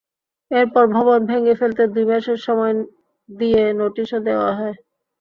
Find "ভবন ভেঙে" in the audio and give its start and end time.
0.95-1.53